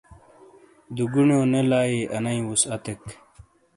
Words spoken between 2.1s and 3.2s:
انئیی وُسعتیک۔